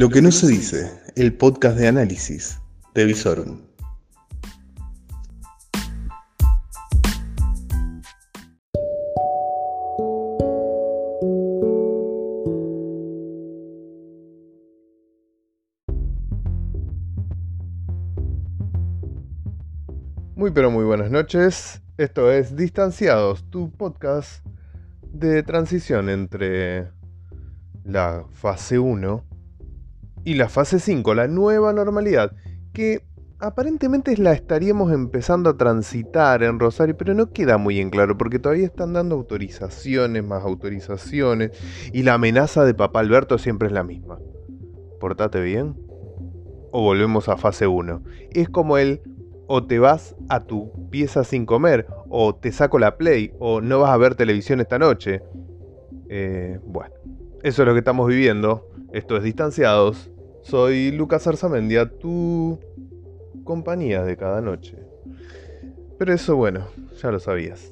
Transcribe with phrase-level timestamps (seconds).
[0.00, 2.58] Lo que no se dice, el podcast de análisis
[2.94, 3.60] de Visorum.
[20.34, 21.82] Muy pero muy buenas noches.
[21.98, 24.46] Esto es Distanciados, tu podcast
[25.12, 26.90] de transición entre
[27.84, 29.29] la fase 1
[30.24, 32.32] y la fase 5, la nueva normalidad,
[32.72, 33.02] que
[33.38, 38.38] aparentemente la estaríamos empezando a transitar en Rosario, pero no queda muy en claro porque
[38.38, 41.52] todavía están dando autorizaciones, más autorizaciones,
[41.92, 44.18] y la amenaza de papá Alberto siempre es la misma.
[45.00, 45.74] Portate bien
[46.72, 48.02] o volvemos a fase 1.
[48.32, 49.00] Es como el
[49.52, 53.80] o te vas a tu pieza sin comer, o te saco la play, o no
[53.80, 55.22] vas a ver televisión esta noche.
[56.08, 56.94] Eh, bueno,
[57.42, 58.68] eso es lo que estamos viviendo.
[58.92, 60.10] Esto es Distanciados.
[60.42, 62.58] Soy Lucas Arzamendia, tu
[63.44, 64.76] compañía de cada noche.
[65.98, 66.66] Pero eso, bueno,
[67.00, 67.70] ya lo sabías.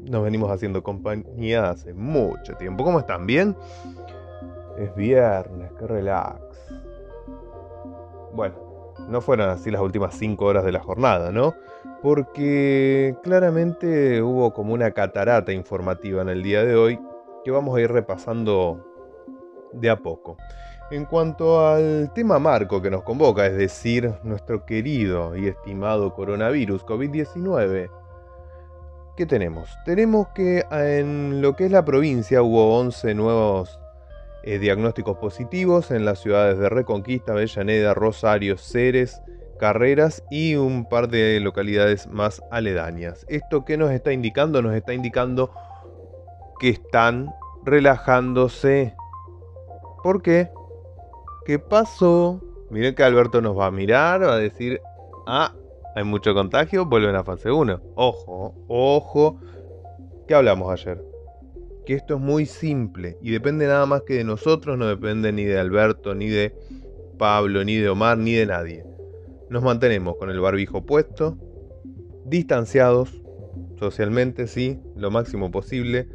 [0.00, 2.84] Nos venimos haciendo compañía hace mucho tiempo.
[2.84, 3.26] ¿Cómo están?
[3.26, 3.56] ¿Bien?
[4.78, 6.40] Es viernes, qué relax.
[8.34, 8.54] Bueno,
[9.08, 11.54] no fueran así las últimas 5 horas de la jornada, ¿no?
[12.02, 16.98] Porque claramente hubo como una catarata informativa en el día de hoy
[17.46, 18.84] que vamos a ir repasando
[19.72, 20.36] de a poco.
[20.90, 26.84] En cuanto al tema marco que nos convoca, es decir, nuestro querido y estimado coronavirus
[26.84, 27.88] COVID-19,
[29.16, 29.70] ¿qué tenemos?
[29.84, 33.78] Tenemos que en lo que es la provincia hubo 11 nuevos
[34.42, 39.22] eh, diagnósticos positivos en las ciudades de Reconquista, Avellaneda, Rosario, Ceres,
[39.60, 43.24] Carreras y un par de localidades más aledañas.
[43.28, 44.62] ¿Esto qué nos está indicando?
[44.62, 45.52] Nos está indicando
[46.58, 47.32] que están
[47.64, 48.94] relajándose.
[50.02, 50.50] ¿Por qué?
[51.44, 52.40] ¿Qué pasó?
[52.70, 54.80] Miren que Alberto nos va a mirar, va a decir,
[55.26, 55.54] ah,
[55.94, 57.80] hay mucho contagio, vuelven a fase 1.
[57.94, 59.40] Ojo, ojo.
[60.26, 61.16] ¿Qué hablamos ayer?
[61.86, 65.44] que esto es muy simple y depende nada más que de nosotros, no depende ni
[65.44, 66.52] de Alberto, ni de
[67.16, 68.84] Pablo, ni de Omar, ni de nadie.
[69.48, 71.38] Nos mantenemos con el barbijo puesto,
[72.24, 73.22] distanciados,
[73.78, 76.08] socialmente, sí, lo máximo posible.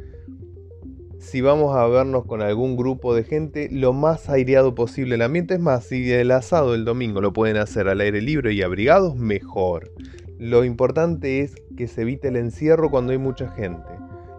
[1.22, 5.54] Si vamos a vernos con algún grupo de gente, lo más aireado posible el ambiente.
[5.54, 9.14] Es más, si el asado el domingo lo pueden hacer al aire libre y abrigados,
[9.14, 9.92] mejor.
[10.38, 13.88] Lo importante es que se evite el encierro cuando hay mucha gente.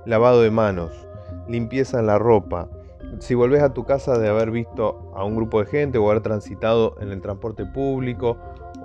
[0.05, 0.91] Lavado de manos,
[1.47, 2.69] limpieza en la ropa.
[3.19, 6.21] Si volvés a tu casa de haber visto a un grupo de gente o haber
[6.21, 8.37] transitado en el transporte público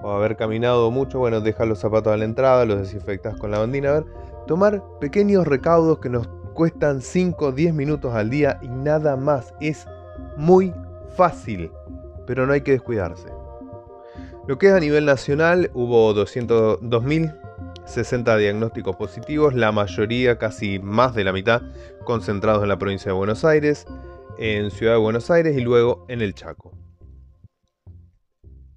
[0.05, 3.59] o haber caminado mucho, bueno, deja los zapatos a la entrada, los desinfectas con la
[3.59, 3.91] bandina.
[3.91, 4.05] A ver,
[4.47, 9.55] tomar pequeños recaudos que nos cuestan 5 o 10 minutos al día y nada más.
[9.61, 9.87] Es
[10.37, 10.73] muy
[11.17, 11.71] fácil,
[12.27, 13.29] pero no hay que descuidarse.
[14.47, 17.35] Lo que es a nivel nacional, hubo 202.000
[17.89, 21.63] 60 diagnósticos positivos, la mayoría, casi más de la mitad,
[22.05, 23.87] concentrados en la provincia de Buenos Aires,
[24.39, 26.73] en Ciudad de Buenos Aires y luego en el Chaco.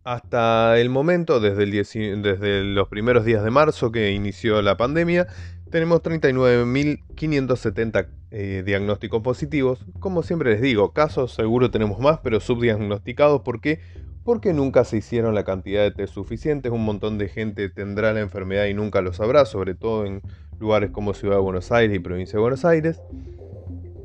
[0.03, 5.27] Hasta el momento, desde, desde los primeros días de marzo que inició la pandemia,
[5.71, 9.83] tenemos 39.570 eh, diagnósticos positivos.
[9.99, 13.79] Como siempre les digo, casos seguro tenemos más, pero subdiagnosticados porque
[14.23, 16.71] porque nunca se hicieron la cantidad de test suficientes.
[16.71, 20.21] Un montón de gente tendrá la enfermedad y nunca lo sabrá, sobre todo en
[20.59, 23.01] lugares como Ciudad de Buenos Aires y provincia de Buenos Aires.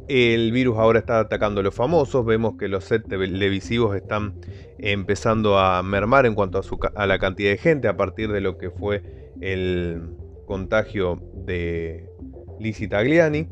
[0.09, 4.35] El virus ahora está atacando a los famosos, vemos que los sets televisivos están
[4.79, 6.61] empezando a mermar en cuanto
[6.95, 9.03] a la cantidad de gente a partir de lo que fue
[9.41, 10.17] el
[10.47, 12.09] contagio de
[12.59, 13.49] Lizzie Tagliani.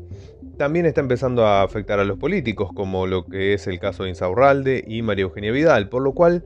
[0.57, 4.09] También está empezando a afectar a los políticos, como lo que es el caso de
[4.09, 6.45] Insaurralde y María Eugenia Vidal, por lo cual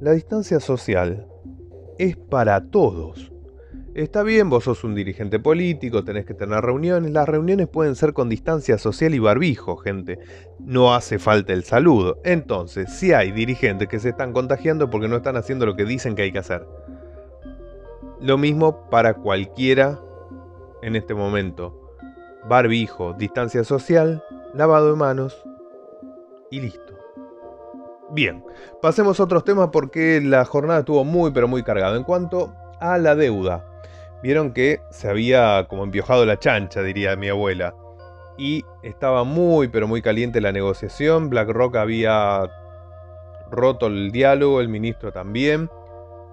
[0.00, 1.26] la distancia social
[1.98, 3.32] es para todos.
[3.94, 7.10] Está bien, vos sos un dirigente político, tenés que tener reuniones.
[7.10, 10.20] Las reuniones pueden ser con distancia social y barbijo, gente.
[10.60, 12.20] No hace falta el saludo.
[12.24, 16.14] Entonces, si hay dirigentes que se están contagiando porque no están haciendo lo que dicen
[16.14, 16.64] que hay que hacer.
[18.20, 20.00] Lo mismo para cualquiera
[20.82, 21.96] en este momento.
[22.48, 24.24] Barbijo, distancia social,
[24.54, 25.44] lavado de manos
[26.50, 26.94] y listo.
[28.10, 28.44] Bien,
[28.80, 31.96] pasemos a otros temas porque la jornada estuvo muy pero muy cargada.
[31.96, 33.64] En cuanto a la deuda,
[34.22, 37.74] vieron que se había como empiojado la chancha, diría mi abuela.
[38.38, 41.28] Y estaba muy pero muy caliente la negociación.
[41.28, 42.48] BlackRock había
[43.50, 45.70] roto el diálogo, el ministro también.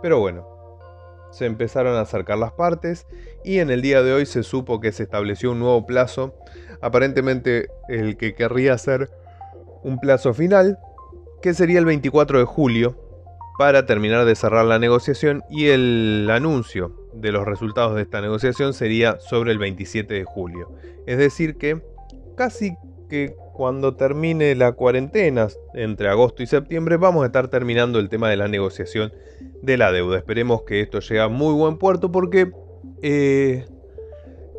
[0.01, 0.54] Pero bueno,
[1.31, 3.07] se empezaron a acercar las partes
[3.44, 6.36] y en el día de hoy se supo que se estableció un nuevo plazo.
[6.81, 9.10] Aparentemente el que querría hacer
[9.83, 10.80] un plazo final
[11.42, 13.06] que sería el 24 de julio,
[13.57, 18.74] para terminar de cerrar la negociación y el anuncio de los resultados de esta negociación
[18.74, 20.72] sería sobre el 27 de julio.
[21.06, 21.81] Es decir que
[22.36, 22.75] casi
[23.10, 28.29] que cuando termine la cuarentena entre agosto y septiembre vamos a estar terminando el tema
[28.29, 29.13] de la negociación
[29.61, 30.17] de la deuda.
[30.17, 32.51] Esperemos que esto llegue a muy buen puerto porque
[33.01, 33.65] eh,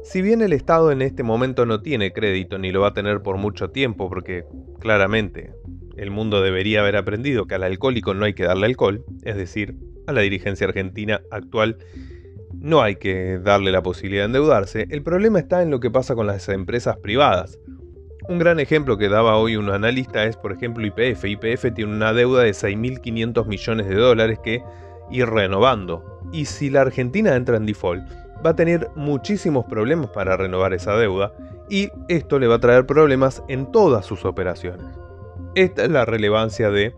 [0.02, 3.22] si bien el Estado en este momento no tiene crédito ni lo va a tener
[3.22, 4.44] por mucho tiempo porque
[4.80, 5.52] claramente
[5.96, 9.76] el mundo debería haber aprendido que al alcohólico no hay que darle alcohol, es decir,
[10.06, 11.78] a la dirigencia argentina actual
[12.54, 16.14] no hay que darle la posibilidad de endeudarse, el problema está en lo que pasa
[16.14, 17.58] con las empresas privadas.
[18.28, 21.24] Un gran ejemplo que daba hoy un analista es, por ejemplo, IPF.
[21.24, 24.64] IPF tiene una deuda de 6.500 millones de dólares que
[25.12, 26.20] ir renovando.
[26.32, 28.02] Y si la Argentina entra en default,
[28.44, 31.32] va a tener muchísimos problemas para renovar esa deuda
[31.68, 34.86] y esto le va a traer problemas en todas sus operaciones.
[35.54, 36.94] Esta es la relevancia de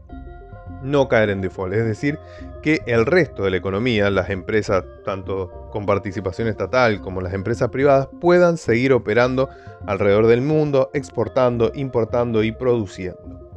[0.82, 2.18] no caer en default, es decir,
[2.62, 7.70] que el resto de la economía, las empresas tanto con participación estatal como las empresas
[7.70, 9.48] privadas, puedan seguir operando
[9.86, 13.48] alrededor del mundo, exportando, importando y produciendo.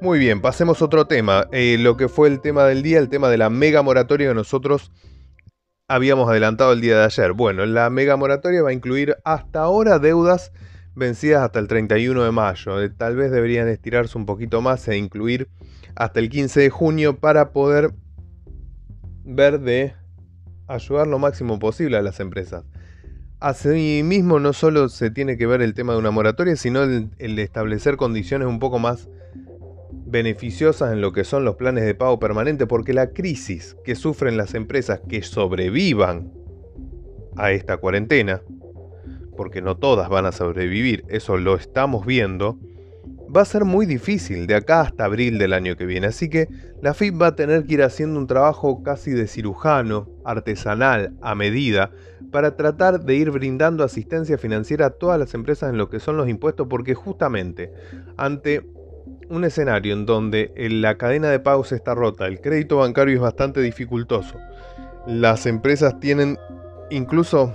[0.00, 3.08] Muy bien, pasemos a otro tema, eh, lo que fue el tema del día, el
[3.08, 4.92] tema de la mega moratoria que nosotros
[5.88, 7.32] habíamos adelantado el día de ayer.
[7.32, 10.52] Bueno, la mega moratoria va a incluir hasta ahora deudas
[10.94, 12.80] vencidas hasta el 31 de mayo.
[12.80, 15.48] Eh, tal vez deberían estirarse un poquito más e incluir
[15.96, 17.92] hasta el 15 de junio para poder
[19.28, 19.92] ver de
[20.66, 22.64] ayudar lo máximo posible a las empresas.
[23.40, 27.38] Asimismo, no solo se tiene que ver el tema de una moratoria, sino el, el
[27.38, 29.08] establecer condiciones un poco más
[29.90, 34.36] beneficiosas en lo que son los planes de pago permanente, porque la crisis que sufren
[34.36, 36.32] las empresas que sobrevivan
[37.36, 38.42] a esta cuarentena,
[39.36, 42.58] porque no todas van a sobrevivir, eso lo estamos viendo,
[43.34, 46.06] va a ser muy difícil de acá hasta abril del año que viene.
[46.08, 46.48] Así que
[46.80, 51.34] la FIP va a tener que ir haciendo un trabajo casi de cirujano, artesanal, a
[51.34, 51.90] medida,
[52.30, 56.16] para tratar de ir brindando asistencia financiera a todas las empresas en lo que son
[56.16, 57.72] los impuestos, porque justamente
[58.16, 58.66] ante
[59.28, 63.60] un escenario en donde la cadena de pagos está rota, el crédito bancario es bastante
[63.60, 64.38] dificultoso,
[65.06, 66.38] las empresas tienen
[66.90, 67.54] incluso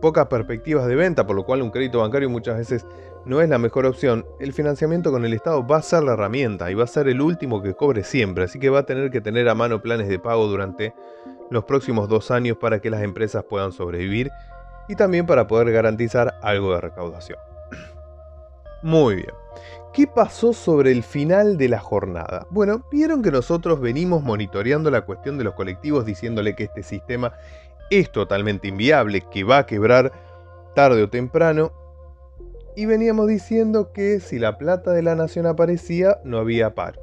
[0.00, 2.86] pocas perspectivas de venta, por lo cual un crédito bancario muchas veces
[3.24, 6.70] no es la mejor opción, el financiamiento con el Estado va a ser la herramienta
[6.70, 9.20] y va a ser el último que cobre siempre, así que va a tener que
[9.20, 10.94] tener a mano planes de pago durante
[11.50, 14.30] los próximos dos años para que las empresas puedan sobrevivir
[14.88, 17.38] y también para poder garantizar algo de recaudación.
[18.82, 19.34] Muy bien.
[19.92, 22.46] ¿Qué pasó sobre el final de la jornada?
[22.50, 27.34] Bueno, vieron que nosotros venimos monitoreando la cuestión de los colectivos diciéndole que este sistema
[27.90, 30.12] es totalmente inviable, que va a quebrar
[30.76, 31.72] tarde o temprano.
[32.76, 37.00] Y veníamos diciendo que si la plata de la nación aparecía, no había paro.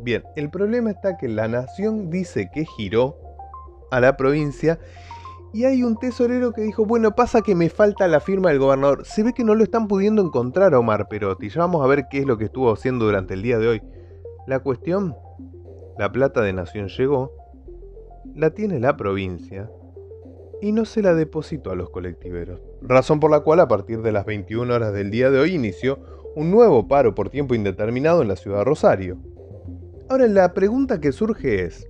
[0.00, 3.16] Bien, el problema está que la nación dice que giró
[3.90, 4.78] a la provincia
[5.52, 9.04] y hay un tesorero que dijo, bueno, pasa que me falta la firma del gobernador.
[9.04, 11.50] Se ve que no lo están pudiendo encontrar Omar Perotti.
[11.50, 13.82] Ya vamos a ver qué es lo que estuvo haciendo durante el día de hoy.
[14.46, 15.14] La cuestión,
[15.98, 17.32] la plata de Nación llegó,
[18.34, 19.70] la tiene la provincia
[20.62, 22.60] y no se la depositó a los colectiveros.
[22.82, 25.98] Razón por la cual a partir de las 21 horas del día de hoy inició
[26.36, 29.18] un nuevo paro por tiempo indeterminado en la ciudad de Rosario.
[30.08, 31.88] Ahora la pregunta que surge es,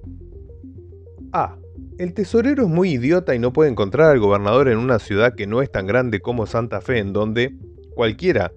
[1.33, 1.59] A.
[1.99, 5.47] ¿El tesorero es muy idiota y no puede encontrar al gobernador en una ciudad que
[5.47, 7.55] no es tan grande como Santa Fe, en donde
[7.95, 8.53] cualquiera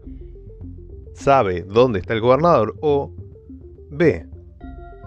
[1.13, 2.75] sabe dónde está el gobernador?
[2.79, 3.13] O
[3.91, 4.25] B.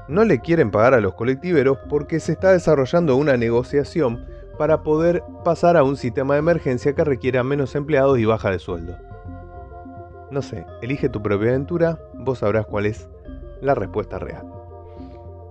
[0.08, 4.26] No le quieren pagar a los colectiveros porque se está desarrollando una negociación
[4.58, 8.58] para poder pasar a un sistema de emergencia que requiera menos empleados y baja de
[8.58, 8.96] sueldo.
[10.30, 13.08] No sé, elige tu propia aventura, vos sabrás cuál es
[13.62, 14.44] la respuesta real.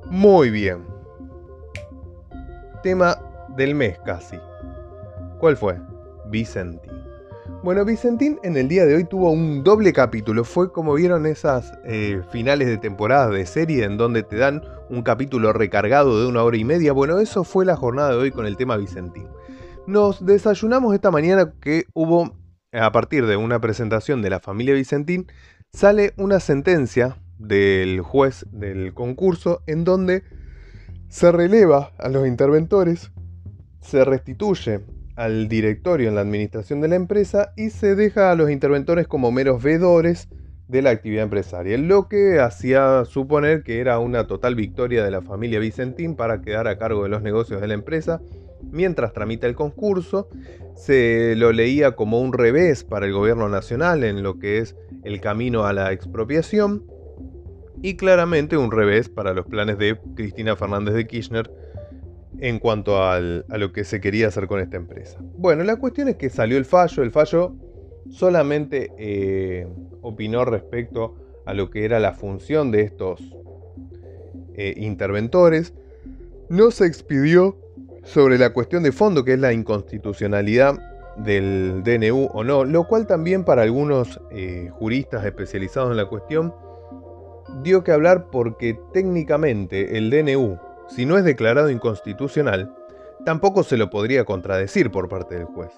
[0.05, 0.85] Muy bien.
[2.83, 3.17] Tema
[3.55, 4.37] del mes casi.
[5.39, 5.79] ¿Cuál fue?
[6.27, 6.91] Vicentín.
[7.63, 10.43] Bueno, Vicentín en el día de hoy tuvo un doble capítulo.
[10.43, 15.01] Fue como vieron esas eh, finales de temporada de serie en donde te dan un
[15.01, 16.93] capítulo recargado de una hora y media.
[16.93, 19.27] Bueno, eso fue la jornada de hoy con el tema Vicentín.
[19.85, 22.35] Nos desayunamos esta mañana que hubo,
[22.71, 25.27] a partir de una presentación de la familia Vicentín,
[25.71, 30.23] sale una sentencia del juez del concurso en donde
[31.09, 33.11] se releva a los interventores,
[33.81, 34.81] se restituye
[35.15, 39.31] al directorio en la administración de la empresa y se deja a los interventores como
[39.31, 40.29] meros vedores
[40.67, 45.21] de la actividad empresaria, lo que hacía suponer que era una total victoria de la
[45.21, 48.21] familia Vicentín para quedar a cargo de los negocios de la empresa.
[48.71, 50.27] Mientras tramita el concurso,
[50.75, 55.21] se lo leía como un revés para el gobierno nacional en lo que es el
[55.21, 56.83] camino a la expropiación.
[57.79, 61.51] y claramente un revés para los planes de Cristina Fernández de Kirchner
[62.39, 65.19] en cuanto a lo que se quería hacer con esta empresa.
[65.37, 67.55] Bueno, la cuestión es que salió el fallo, el fallo
[68.09, 69.67] solamente eh,
[70.01, 73.21] opinó respecto a lo que era la función de estos
[74.55, 75.73] eh, interventores,
[76.49, 77.57] no se expidió
[78.03, 80.79] sobre la cuestión de fondo, que es la inconstitucionalidad
[81.17, 86.53] del DNU o no, lo cual también para algunos eh, juristas especializados en la cuestión
[87.63, 90.59] dio que hablar porque técnicamente el DNU,
[90.89, 92.73] si no es declarado inconstitucional,
[93.25, 95.71] tampoco se lo podría contradecir por parte del juez.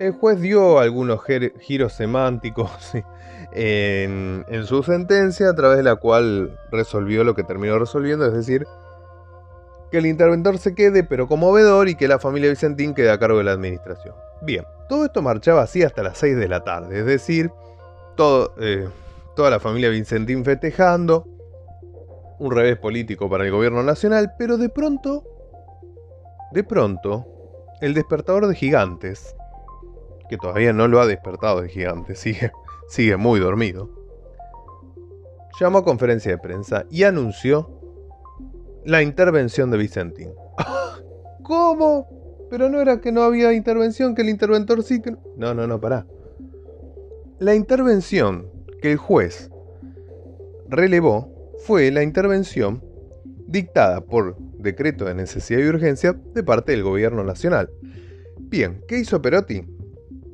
[0.00, 1.20] El juez dio algunos
[1.60, 2.70] giros semánticos
[3.52, 8.66] en, su sentencia, a través de la cual resolvió lo que terminó resolviendo, es decir,
[9.90, 13.18] que el interventor se quede pero como vedor y que la familia Vicentín quede a
[13.18, 14.14] cargo de la administración.
[14.42, 17.50] Bien, todo esto marchaba así hasta las 6 de la tarde, es decir,
[18.60, 18.88] eh,
[19.34, 21.26] toda la familia Vicentín festejando,
[22.38, 25.24] un revés político para el gobierno nacional, pero de pronto,
[26.52, 27.26] de pronto,
[27.80, 29.34] el despertador de gigantes,
[30.28, 32.52] que todavía no lo ha despertado de gigantes, sigue,
[32.88, 33.90] sigue muy dormido,
[35.60, 37.70] llamó a conferencia de prensa y anunció
[38.84, 40.30] la intervención de Vicentín.
[41.42, 42.46] ¿Cómo?
[42.50, 45.14] Pero no era que no había intervención, que el interventor sí que...
[45.36, 46.06] No, no, no, pará.
[47.38, 49.50] La intervención que el juez
[50.68, 52.82] relevó fue la intervención
[53.46, 57.70] dictada por decreto de necesidad y urgencia de parte del gobierno nacional.
[58.38, 59.77] Bien, ¿qué hizo Perotti?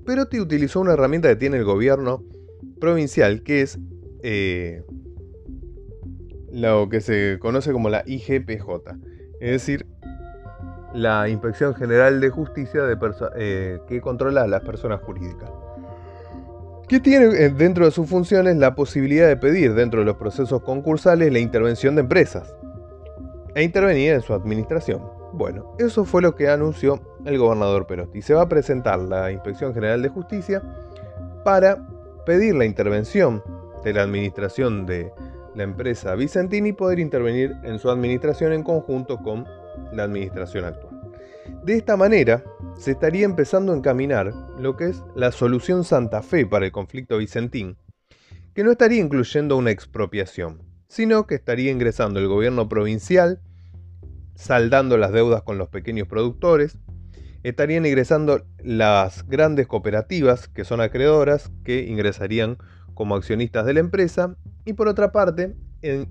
[0.05, 2.23] Perotti utilizó una herramienta que tiene el gobierno
[2.81, 3.79] provincial, que es
[4.23, 4.83] eh,
[6.53, 8.69] lo que se conoce como la IGPJ,
[9.41, 9.87] es decir,
[10.95, 12.97] la Inspección General de Justicia de
[13.37, 15.51] eh, que controla a las personas jurídicas.
[16.89, 20.63] Que tiene eh, dentro de sus funciones la posibilidad de pedir dentro de los procesos
[20.63, 22.55] concursales la intervención de empresas
[23.55, 25.03] e intervenir en su administración.
[25.37, 28.23] Bueno, eso fue lo que anunció el gobernador Perotti.
[28.23, 30.63] Se va a presentar la Inspección General de Justicia
[31.45, 31.89] para
[32.25, 33.43] pedir la intervención
[33.83, 35.13] de la administración de
[35.57, 39.45] la empresa Vicentini poder intervenir en su administración en conjunto con
[39.93, 41.01] la administración actual.
[41.65, 42.45] De esta manera,
[42.77, 47.19] se estaría empezando a encaminar lo que es la solución Santa Fe para el conflicto
[47.19, 47.77] vicentín,
[48.55, 53.41] que no estaría incluyendo una expropiación, sino que estaría ingresando el gobierno provincial,
[54.35, 56.79] saldando las deudas con los pequeños productores,
[57.43, 62.59] estarían ingresando las grandes cooperativas, que son acreedoras, que ingresarían
[62.95, 65.55] como accionistas de la empresa, y por otra parte,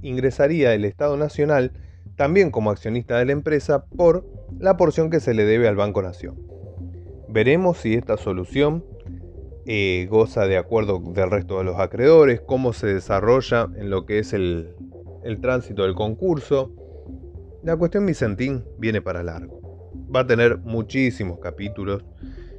[0.02, 1.72] ingresaría el Estado Nacional
[2.16, 4.26] también como accionista de la empresa por
[4.60, 6.40] la porción que se le debe al Banco Nación.
[7.28, 8.86] Veremos si esta solución
[9.66, 14.20] eh, goza de acuerdo del resto de los acreedores, cómo se desarrolla en lo que
[14.20, 14.76] es el,
[15.24, 16.72] el tránsito del concurso.
[17.64, 19.62] La cuestión Vicentín viene para largo.
[20.14, 22.04] Va a tener muchísimos capítulos.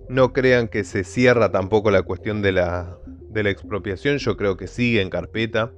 [0.08, 2.96] No crean que se cierra tampoco la cuestión de la,
[3.28, 5.72] de la expropiación, yo creo que sigue en carpeta.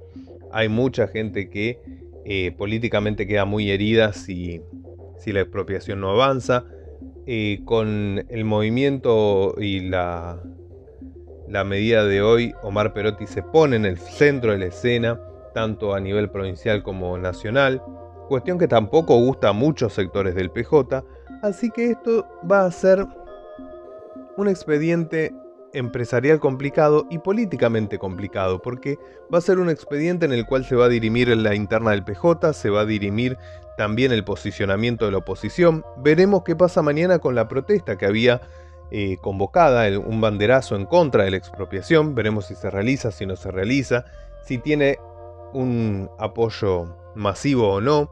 [0.51, 1.77] Hay mucha gente que
[2.23, 4.61] eh, políticamente queda muy herida si,
[5.17, 6.63] si la expropiación no avanza.
[7.25, 10.41] Eh, con el movimiento y la,
[11.49, 15.19] la medida de hoy, Omar Perotti se pone en el centro de la escena,
[15.53, 17.81] tanto a nivel provincial como nacional,
[18.27, 21.03] cuestión que tampoco gusta a muchos sectores del PJ,
[21.41, 23.05] así que esto va a ser
[24.37, 25.33] un expediente
[25.73, 28.97] empresarial complicado y políticamente complicado, porque
[29.33, 32.03] va a ser un expediente en el cual se va a dirimir la interna del
[32.03, 33.37] PJ, se va a dirimir
[33.77, 35.83] también el posicionamiento de la oposición.
[35.97, 38.41] Veremos qué pasa mañana con la protesta que había
[38.89, 42.15] eh, convocada, un banderazo en contra de la expropiación.
[42.15, 44.05] Veremos si se realiza, si no se realiza,
[44.45, 44.97] si tiene
[45.53, 48.11] un apoyo masivo o no.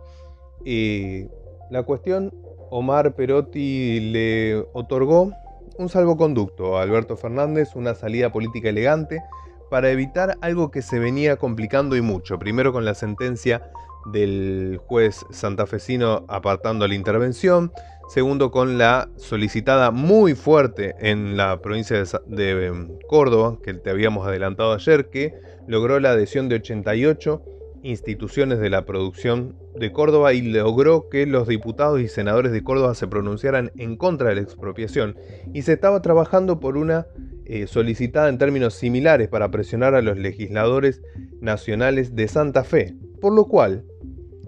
[0.66, 1.30] Eh,
[1.70, 2.34] la cuestión,
[2.70, 5.32] Omar Perotti le otorgó
[5.78, 9.22] un salvoconducto a Alberto Fernández, una salida política elegante
[9.70, 12.40] para evitar algo que se venía complicando y mucho.
[12.40, 13.70] Primero con la sentencia
[14.12, 17.72] del juez santafesino apartando la intervención.
[18.08, 24.28] Segundo con la solicitada muy fuerte en la provincia de, em, Córdoba, que te habíamos
[24.28, 25.34] adelantado ayer, que
[25.68, 27.44] logró la adhesión de 88
[27.84, 32.96] instituciones de la producción de Córdoba y logró que los diputados y senadores de Córdoba
[32.96, 35.16] se pronunciaran en contra de la expropiación.
[35.54, 37.06] Y se estaba trabajando por una
[37.46, 41.04] eh, solicitada en términos similares para presionar a los legisladores
[41.42, 43.86] nacionales de Santa Fe, por lo cual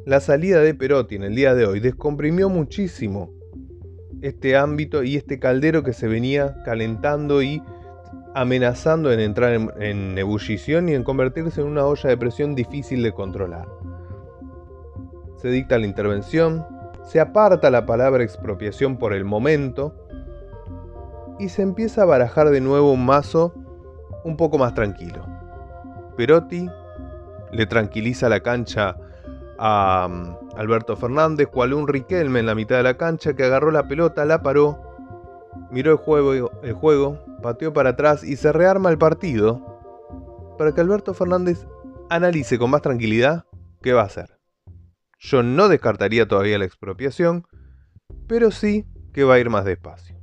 [0.05, 3.33] la salida de Perotti en el día de hoy descomprimió muchísimo
[4.21, 7.61] este ámbito y este caldero que se venía calentando y
[8.37, 13.11] amenazando en entrar en, ebullición y en convertirse en una olla de presión difícil de
[13.11, 13.67] controlar.
[15.37, 16.63] Se dicta la intervención,
[17.03, 19.95] se aparta la palabra expropiación por el momento
[21.39, 23.55] y se empieza a barajar de nuevo un mazo
[24.23, 25.25] un poco más tranquilo.
[26.15, 26.69] Perotti
[27.51, 28.97] le tranquiliza la cancha
[29.57, 33.71] a um, Alberto Fernández, cual un Riquelme en la mitad de la cancha que agarró
[33.71, 34.86] la pelota, la paró,
[35.71, 39.77] miró el juego, el juego, pateó para atrás y se rearma el partido
[40.57, 41.65] para que Alberto Fernández
[42.09, 43.45] analice con más tranquilidad
[43.81, 44.37] qué va a hacer.
[45.19, 47.45] Yo no descartaría todavía la expropiación,
[48.27, 50.15] pero sí que va a ir más despacio.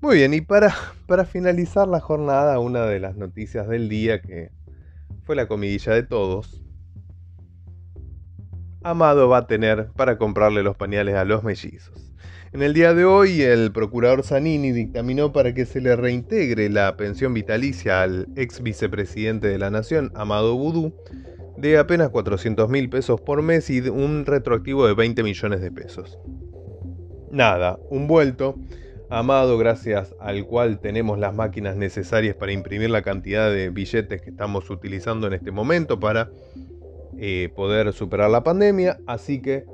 [0.00, 0.74] Muy bien, y para,
[1.06, 4.50] para finalizar la jornada, una de las noticias del día que
[5.24, 6.64] fue la comidilla de todos.
[8.82, 12.09] Amado va a tener para comprarle los pañales a los mellizos.
[12.52, 16.96] En el día de hoy, el procurador Zanini dictaminó para que se le reintegre la
[16.96, 20.92] pensión vitalicia al ex vicepresidente de la Nación, Amado Vudú,
[21.56, 26.18] de apenas 400 mil pesos por mes y un retroactivo de 20 millones de pesos.
[27.30, 28.56] Nada, un vuelto
[29.12, 34.30] Amado, gracias al cual tenemos las máquinas necesarias para imprimir la cantidad de billetes que
[34.30, 36.30] estamos utilizando en este momento para
[37.18, 39.00] eh, poder superar la pandemia.
[39.08, 39.64] Así que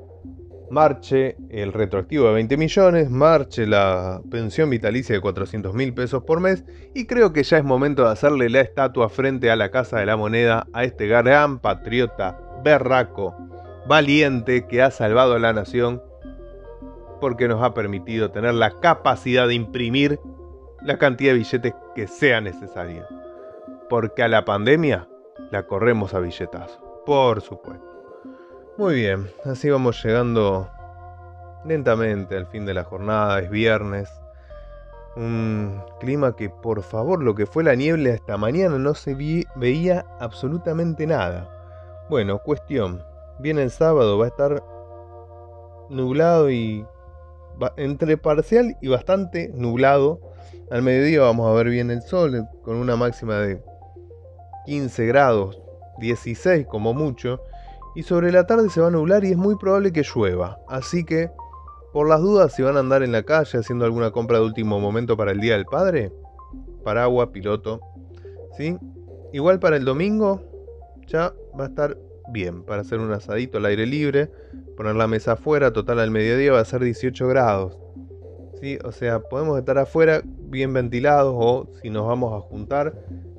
[0.70, 6.40] marche el retroactivo de 20 millones, marche la pensión vitalicia de 400 mil pesos por
[6.40, 9.98] mes y creo que ya es momento de hacerle la estatua frente a la Casa
[9.98, 13.34] de la Moneda a este gran patriota, berraco,
[13.88, 16.02] valiente que ha salvado a la nación
[17.20, 20.20] porque nos ha permitido tener la capacidad de imprimir
[20.82, 23.06] la cantidad de billetes que sea necesaria.
[23.88, 25.08] Porque a la pandemia
[25.50, 27.85] la corremos a billetazo, por supuesto.
[28.78, 30.68] Muy bien, así vamos llegando
[31.64, 34.10] lentamente al fin de la jornada, es viernes.
[35.16, 39.14] Un clima que por favor lo que fue la niebla esta mañana no se
[39.54, 41.48] veía absolutamente nada.
[42.10, 43.02] Bueno, cuestión,
[43.38, 44.62] viene el sábado, va a estar
[45.88, 46.84] nublado y
[47.78, 50.20] entre parcial y bastante nublado.
[50.70, 53.58] Al mediodía vamos a ver bien el sol con una máxima de
[54.66, 55.62] 15 grados,
[55.98, 57.40] 16 como mucho.
[57.96, 60.58] Y sobre la tarde se va a nublar y es muy probable que llueva.
[60.68, 61.30] Así que,
[61.94, 64.78] por las dudas, si van a andar en la calle haciendo alguna compra de último
[64.78, 66.12] momento para el Día del Padre,
[66.84, 67.80] paraguas, piloto.
[68.56, 68.76] ¿sí?
[69.32, 70.42] Igual para el domingo
[71.06, 71.96] ya va a estar
[72.32, 74.30] bien para hacer un asadito al aire libre,
[74.76, 77.78] poner la mesa afuera, total al mediodía va a ser 18 grados.
[78.60, 78.78] ¿sí?
[78.84, 82.94] O sea, podemos estar afuera bien ventilados o si nos vamos a juntar,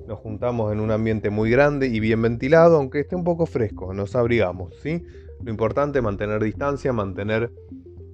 [0.08, 3.93] nos juntamos en un ambiente muy grande y bien ventilado, aunque esté un poco fresco,
[3.93, 4.74] nos abrigamos.
[4.82, 5.04] ¿sí?
[5.43, 7.52] Lo importante es mantener distancia, mantener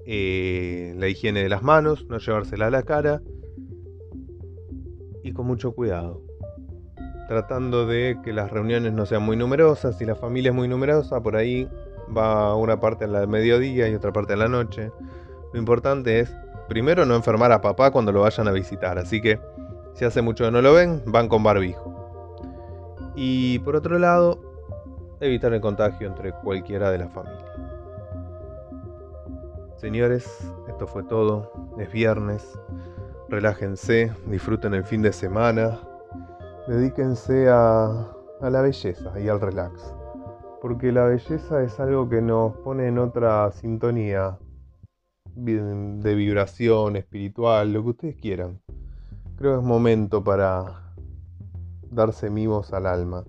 [0.06, 3.22] eh, la higiene de las manos, no llevársela a la cara
[5.24, 6.22] y con mucho cuidado
[7.28, 9.98] tratando de que las reuniones no sean muy numerosas.
[9.98, 11.68] Si la familia es muy numerosa, por ahí
[12.16, 14.92] va una parte en la mediodía y otra parte en la noche.
[15.54, 16.36] Lo importante es,
[16.68, 18.98] primero, no enfermar a papá cuando lo vayan a visitar.
[18.98, 19.40] Así que,
[19.94, 21.94] si hace mucho que no lo ven, van con barbijo.
[23.16, 24.40] Y por otro lado,
[25.20, 27.46] evitar el contagio entre cualquiera de la familia.
[29.78, 30.26] Señores,
[30.68, 31.52] esto fue todo.
[31.78, 32.58] Es viernes.
[33.30, 35.80] Relájense, disfruten el fin de semana,
[36.68, 39.94] dedíquense a, la belleza y al relax.
[40.62, 44.38] Porque la belleza es algo que nos pone en otra sintonía
[45.36, 48.62] de vibración espiritual, lo que ustedes quieran.
[49.36, 50.84] Creo que es momento para
[51.90, 53.24] darse mimos al alma.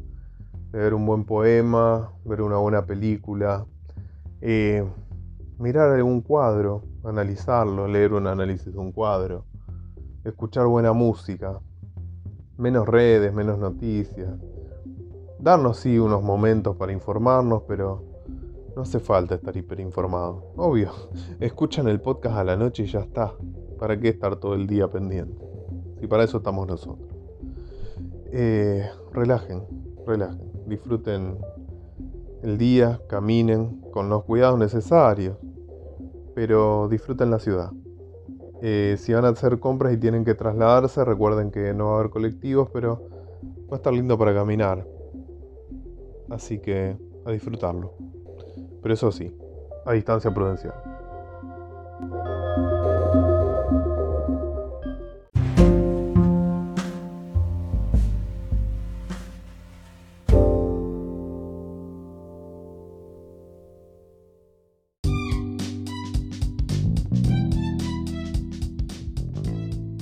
[0.70, 3.64] Ver un buen poema, ver una buena película,
[4.40, 4.84] eh,
[5.58, 9.44] mirar algún cuadro, analizarlo, leer un análisis de un cuadro,
[10.24, 11.60] escuchar buena música,
[12.58, 14.30] menos redes, menos noticias.
[15.38, 18.04] Darnos sí unos momentos para informarnos, pero
[18.76, 20.52] no hace falta estar hiperinformado.
[20.56, 20.90] Obvio,
[21.40, 23.32] escuchan el podcast a la noche y ya está.
[23.78, 25.53] ¿Para qué estar todo el día pendiente?
[26.04, 27.08] Si para eso estamos nosotros.
[28.30, 29.62] Eh, relajen,
[30.06, 31.38] relajen, disfruten
[32.42, 35.38] el día, caminen con los cuidados necesarios,
[36.34, 37.70] pero disfruten la ciudad.
[38.60, 41.98] Eh, si van a hacer compras y tienen que trasladarse, recuerden que no va a
[42.00, 43.08] haber colectivos, pero
[43.72, 44.86] va a estar lindo para caminar.
[46.28, 47.94] Así que a disfrutarlo.
[48.82, 49.34] Pero eso sí,
[49.86, 50.93] a distancia prudencial.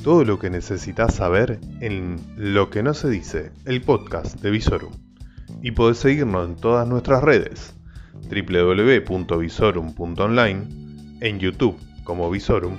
[0.02, 4.92] Todo lo que necesitas saber en Lo que no se dice, el podcast de Visorum.
[5.62, 7.76] Y podés seguirnos en todas nuestras redes,
[8.28, 10.66] www.visorum.online,
[11.20, 12.76] en YouTube como Visorum,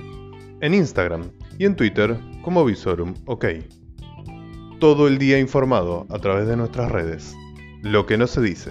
[0.60, 3.46] en Instagram y en Twitter como Visorum OK.
[4.78, 7.34] Todo el día informado a través de nuestras redes.
[7.80, 8.70] Lo que no se dice,